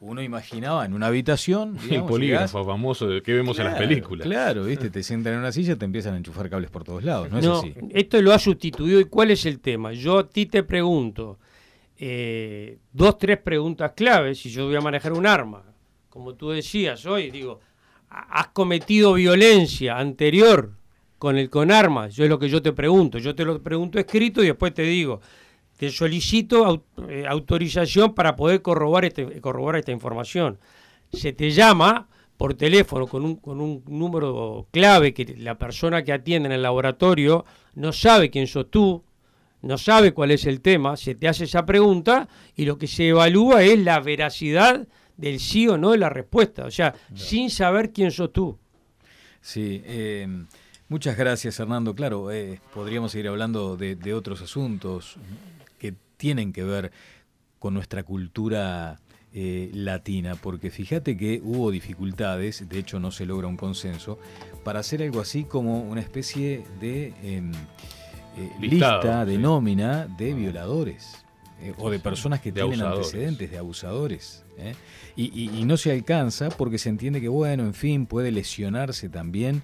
Uno 0.00 0.22
imaginaba 0.22 0.84
en 0.84 0.94
una 0.94 1.06
habitación. 1.06 1.78
el 1.90 2.04
polígrafo 2.04 2.64
famoso 2.64 3.08
que 3.22 3.32
vemos 3.32 3.58
en 3.58 3.64
las 3.64 3.78
películas. 3.78 4.26
Claro, 4.26 4.64
¿viste? 4.64 4.90
te 4.90 5.02
sientan 5.02 5.34
en 5.34 5.38
una 5.40 5.52
silla, 5.52 5.76
te 5.76 5.84
empiezan 5.84 6.14
a 6.14 6.16
enchufar 6.18 6.50
cables 6.50 6.70
por 6.70 6.84
todos 6.84 7.02
lados. 7.04 7.30
No, 7.30 7.38
es 7.38 7.46
así. 7.46 7.74
Esto 7.90 8.20
lo 8.20 8.32
ha 8.32 8.38
sustituido. 8.38 9.00
¿Y 9.00 9.04
cuál 9.06 9.30
es 9.30 9.46
el 9.46 9.60
tema? 9.60 9.92
Yo 9.92 10.18
a 10.18 10.28
ti 10.28 10.46
te 10.46 10.62
pregunto 10.62 11.38
eh, 11.96 12.78
dos, 12.92 13.18
tres 13.18 13.38
preguntas 13.38 13.92
claves 13.94 14.38
si 14.38 14.50
yo 14.50 14.66
voy 14.66 14.76
a 14.76 14.80
manejar 14.80 15.12
un 15.12 15.26
arma. 15.26 15.62
Como 16.08 16.34
tú 16.34 16.50
decías 16.50 17.06
hoy, 17.06 17.30
digo, 17.30 17.60
¿has 18.08 18.48
cometido 18.48 19.14
violencia 19.14 19.98
anterior 19.98 20.72
con 21.18 21.38
el 21.38 21.50
con 21.50 21.70
armas? 21.70 22.14
Yo 22.14 22.24
es 22.24 22.30
lo 22.30 22.38
que 22.38 22.48
yo 22.48 22.60
te 22.60 22.72
pregunto. 22.72 23.18
Yo 23.18 23.34
te 23.34 23.44
lo 23.44 23.62
pregunto 23.62 23.98
escrito 23.98 24.42
y 24.42 24.46
después 24.46 24.74
te 24.74 24.82
digo 24.82 25.20
te 25.76 25.90
solicito 25.90 26.84
eh, 27.08 27.24
autorización 27.28 28.14
para 28.14 28.36
poder 28.36 28.62
corroborar, 28.62 29.06
este, 29.06 29.40
corroborar 29.40 29.80
esta 29.80 29.92
información. 29.92 30.58
Se 31.12 31.32
te 31.32 31.50
llama 31.50 32.08
por 32.36 32.54
teléfono 32.54 33.06
con 33.06 33.24
un, 33.24 33.36
con 33.36 33.60
un 33.60 33.82
número 33.86 34.66
clave 34.70 35.14
que 35.14 35.36
la 35.38 35.56
persona 35.56 36.02
que 36.02 36.12
atiende 36.12 36.46
en 36.46 36.52
el 36.52 36.62
laboratorio 36.62 37.44
no 37.74 37.92
sabe 37.92 38.30
quién 38.30 38.46
sos 38.46 38.70
tú, 38.70 39.04
no 39.62 39.78
sabe 39.78 40.12
cuál 40.12 40.30
es 40.30 40.44
el 40.46 40.60
tema, 40.60 40.96
se 40.96 41.14
te 41.14 41.28
hace 41.28 41.44
esa 41.44 41.64
pregunta 41.64 42.28
y 42.54 42.64
lo 42.64 42.76
que 42.76 42.86
se 42.86 43.08
evalúa 43.08 43.62
es 43.62 43.78
la 43.78 44.00
veracidad 44.00 44.86
del 45.16 45.40
sí 45.40 45.68
o 45.68 45.78
no 45.78 45.92
de 45.92 45.98
la 45.98 46.10
respuesta, 46.10 46.66
o 46.66 46.70
sea, 46.70 46.94
sin 47.14 47.50
saber 47.50 47.92
quién 47.92 48.10
sos 48.10 48.32
tú. 48.32 48.58
Sí, 49.40 49.82
eh, 49.84 50.26
muchas 50.94 51.16
gracias 51.16 51.58
Hernando. 51.58 51.94
Claro, 51.94 52.30
eh, 52.30 52.60
podríamos 52.72 53.12
seguir 53.12 53.28
hablando 53.28 53.76
de, 53.76 53.96
de 53.96 54.14
otros 54.14 54.40
asuntos 54.40 55.18
tienen 56.16 56.52
que 56.52 56.62
ver 56.62 56.90
con 57.58 57.74
nuestra 57.74 58.02
cultura 58.02 58.98
eh, 59.32 59.70
latina, 59.74 60.36
porque 60.36 60.70
fíjate 60.70 61.16
que 61.16 61.40
hubo 61.44 61.70
dificultades, 61.70 62.68
de 62.68 62.78
hecho 62.78 63.00
no 63.00 63.10
se 63.10 63.26
logra 63.26 63.48
un 63.48 63.56
consenso, 63.56 64.18
para 64.62 64.80
hacer 64.80 65.02
algo 65.02 65.20
así 65.20 65.44
como 65.44 65.82
una 65.82 66.00
especie 66.00 66.64
de 66.80 67.12
em, 67.22 67.52
eh, 68.38 68.50
lista, 68.60 69.24
de 69.24 69.38
nómina 69.38 70.06
de 70.06 70.34
violadores 70.34 71.24
eh, 71.60 71.74
o 71.78 71.90
de 71.90 71.98
personas 71.98 72.40
que 72.40 72.52
tienen 72.52 72.80
antecedentes 72.80 73.50
de 73.50 73.58
abusadores. 73.58 74.44
Y, 75.16 75.58
y, 75.58 75.64
no 75.64 75.76
se 75.76 75.90
alcanza 75.90 76.48
porque 76.48 76.78
se 76.78 76.88
entiende 76.88 77.20
que, 77.20 77.28
bueno, 77.28 77.64
en 77.64 77.74
fin, 77.74 78.06
puede 78.06 78.30
lesionarse 78.30 79.08
también 79.08 79.62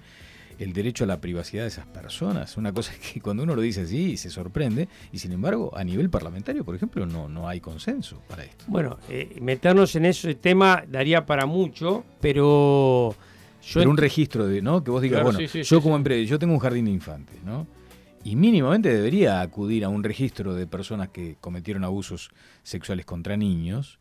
el 0.61 0.73
derecho 0.73 1.05
a 1.05 1.07
la 1.07 1.19
privacidad 1.19 1.63
de 1.63 1.69
esas 1.69 1.87
personas. 1.87 2.55
Una 2.55 2.71
cosa 2.71 2.93
que 3.13 3.19
cuando 3.19 3.43
uno 3.43 3.55
lo 3.55 3.61
dice 3.61 3.81
así 3.81 4.17
se 4.17 4.29
sorprende, 4.29 4.87
y 5.11 5.19
sin 5.19 5.31
embargo, 5.31 5.71
a 5.75 5.83
nivel 5.83 6.09
parlamentario, 6.09 6.63
por 6.63 6.75
ejemplo, 6.75 7.05
no, 7.05 7.27
no 7.27 7.47
hay 7.47 7.59
consenso 7.59 8.21
para 8.27 8.43
esto. 8.43 8.65
Bueno, 8.67 8.97
eh, 9.09 9.37
meternos 9.41 9.95
en 9.95 10.05
ese 10.05 10.35
tema 10.35 10.83
daría 10.87 11.25
para 11.25 11.45
mucho, 11.45 12.03
pero... 12.19 13.15
Yo 13.63 13.87
un 13.87 13.97
registro 13.97 14.47
de, 14.47 14.61
¿no? 14.61 14.83
Que 14.83 14.89
vos 14.89 15.03
digas, 15.03 15.21
bueno, 15.21 15.39
yo 15.39 15.81
como 15.81 15.95
empresa, 15.95 16.27
yo 16.27 16.39
tengo 16.39 16.53
un 16.53 16.59
jardín 16.59 16.85
de 16.85 16.91
infantes, 16.91 17.43
¿no? 17.43 17.67
Y 18.23 18.35
mínimamente 18.35 18.91
debería 18.91 19.41
acudir 19.41 19.83
a 19.85 19.89
un 19.89 20.03
registro 20.03 20.55
de 20.55 20.65
personas 20.65 21.09
que 21.09 21.37
cometieron 21.39 21.83
abusos 21.83 22.31
sexuales 22.63 23.05
contra 23.05 23.37
niños 23.37 23.99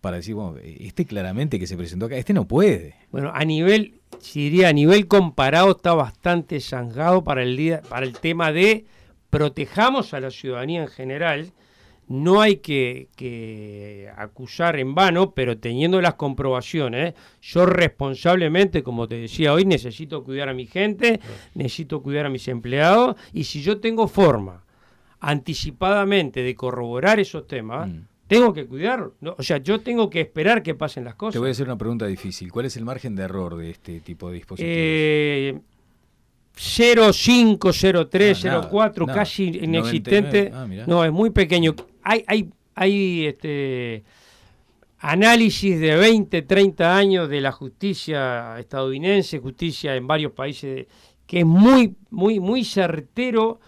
para 0.00 0.16
decir, 0.16 0.34
bueno, 0.34 0.56
este 0.62 1.06
claramente 1.06 1.58
que 1.58 1.66
se 1.66 1.76
presentó 1.76 2.06
acá, 2.06 2.16
este 2.16 2.32
no 2.32 2.46
puede. 2.46 2.94
Bueno, 3.10 3.32
a 3.34 3.44
nivel, 3.44 3.97
si 4.20 4.44
diría, 4.44 4.68
a 4.68 4.72
nivel 4.72 5.06
comparado 5.06 5.72
está 5.72 5.94
bastante 5.94 6.60
zanjado 6.60 7.24
para 7.24 7.42
el, 7.42 7.56
día, 7.56 7.82
para 7.88 8.06
el 8.06 8.18
tema 8.18 8.52
de 8.52 8.86
protejamos 9.30 10.14
a 10.14 10.20
la 10.20 10.30
ciudadanía 10.30 10.82
en 10.82 10.88
general. 10.88 11.52
No 12.08 12.40
hay 12.40 12.56
que, 12.56 14.10
acusar 14.16 14.78
en 14.78 14.94
vano, 14.94 15.32
pero 15.32 15.58
teniendo 15.58 16.00
las 16.00 16.14
comprobaciones, 16.14 17.14
yo 17.42 17.66
responsablemente, 17.66 18.82
como 18.82 19.06
te 19.06 19.16
decía 19.16 19.52
hoy, 19.52 19.66
necesito 19.66 20.24
cuidar 20.24 20.48
a 20.48 20.54
mi 20.54 20.66
gente, 20.66 21.20
necesito 21.54 22.02
cuidar 22.02 22.24
a 22.24 22.30
mis 22.30 22.48
empleados, 22.48 23.16
y 23.34 23.44
si 23.44 23.60
yo 23.60 23.78
tengo 23.78 24.08
forma 24.08 24.64
anticipadamente 25.20 26.42
de 26.42 26.54
corroborar 26.54 27.20
esos 27.20 27.46
temas, 27.46 27.88
mm 27.88 28.17
tengo 28.28 28.52
que 28.52 28.66
cuidar, 28.66 29.10
o 29.22 29.42
sea, 29.42 29.56
yo 29.58 29.80
tengo 29.80 30.10
que 30.10 30.20
esperar 30.20 30.62
que 30.62 30.74
pasen 30.74 31.04
las 31.04 31.14
cosas. 31.14 31.32
Te 31.32 31.38
voy 31.38 31.48
a 31.48 31.52
hacer 31.52 31.66
una 31.66 31.78
pregunta 31.78 32.06
difícil. 32.06 32.52
¿Cuál 32.52 32.66
es 32.66 32.76
el 32.76 32.84
margen 32.84 33.16
de 33.16 33.22
error 33.22 33.56
de 33.56 33.70
este 33.70 34.00
tipo 34.00 34.28
de 34.28 34.34
dispositivos? 34.34 34.76
Eh, 34.76 35.58
0,5, 36.54 37.58
0,3, 37.58 38.70
0,4, 38.70 39.14
casi 39.14 39.44
inexistente. 39.62 40.52
Ah, 40.52 40.66
no, 40.86 41.04
es 41.04 41.12
muy 41.12 41.30
pequeño. 41.30 41.74
Hay, 42.02 42.22
hay, 42.26 42.50
hay 42.74 43.26
este, 43.26 44.04
análisis 44.98 45.80
de 45.80 45.96
20, 45.96 46.42
30 46.42 46.96
años 46.96 47.28
de 47.28 47.40
la 47.40 47.52
justicia 47.52 48.58
estadounidense, 48.58 49.38
justicia 49.38 49.96
en 49.96 50.06
varios 50.06 50.32
países, 50.32 50.86
que 51.26 51.40
es 51.40 51.46
muy, 51.46 51.94
muy, 52.10 52.40
muy 52.40 52.64
certero 52.64 53.60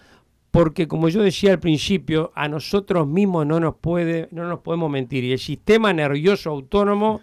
porque 0.51 0.87
como 0.87 1.07
yo 1.07 1.23
decía 1.23 1.53
al 1.53 1.59
principio, 1.59 2.31
a 2.35 2.49
nosotros 2.49 3.07
mismos 3.07 3.47
no 3.47 3.59
nos, 3.59 3.75
puede, 3.75 4.27
no 4.31 4.47
nos 4.47 4.59
podemos 4.59 4.91
mentir. 4.91 5.23
Y 5.23 5.31
el 5.31 5.39
sistema 5.39 5.93
nervioso 5.93 6.49
autónomo 6.49 7.21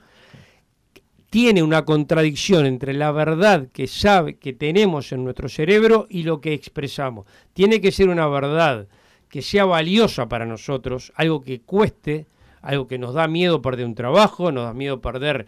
tiene 1.29 1.63
una 1.63 1.85
contradicción 1.85 2.65
entre 2.65 2.95
la 2.95 3.13
verdad 3.13 3.69
que 3.71 3.87
sabe 3.87 4.39
que 4.39 4.55
tenemos 4.55 5.13
en 5.13 5.25
nuestro 5.25 5.51
cerebro 5.51 6.07
y 6.09 6.23
lo 6.23 6.41
que 6.41 6.55
expresamos. 6.55 7.27
Tiene 7.53 7.83
que 7.83 7.93
ser 7.93 8.09
una 8.09 8.27
verdad 8.29 8.89
que 9.29 9.43
sea 9.43 9.67
valiosa 9.67 10.27
para 10.31 10.47
nosotros, 10.47 11.13
algo 11.15 11.43
que 11.43 11.61
cueste, 11.61 12.27
algo 12.63 12.87
que 12.87 12.97
nos 12.97 13.13
da 13.13 13.29
miedo 13.29 13.61
perder 13.61 13.85
un 13.85 13.95
trabajo, 13.95 14.51
nos 14.51 14.65
da 14.65 14.73
miedo 14.73 15.03
perder 15.03 15.45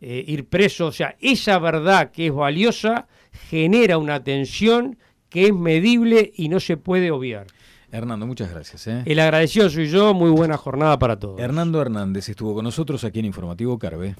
eh, 0.00 0.24
ir 0.24 0.46
preso. 0.46 0.86
O 0.86 0.92
sea, 0.92 1.16
esa 1.20 1.58
verdad 1.58 2.12
que 2.12 2.26
es 2.28 2.32
valiosa 2.32 3.08
genera 3.50 3.98
una 3.98 4.22
tensión 4.22 4.96
que 5.34 5.46
es 5.48 5.52
medible 5.52 6.32
y 6.36 6.48
no 6.48 6.60
se 6.60 6.76
puede 6.76 7.10
obviar. 7.10 7.48
Hernando, 7.90 8.24
muchas 8.24 8.52
gracias. 8.52 8.86
¿eh? 8.86 9.02
El 9.04 9.18
agradecido 9.18 9.68
soy 9.68 9.88
yo, 9.88 10.14
muy 10.14 10.30
buena 10.30 10.56
jornada 10.56 10.96
para 10.96 11.18
todos. 11.18 11.40
Hernando 11.40 11.82
Hernández 11.82 12.28
estuvo 12.28 12.54
con 12.54 12.62
nosotros 12.62 13.02
aquí 13.02 13.18
en 13.18 13.24
Informativo 13.24 13.76
Carve. 13.76 14.12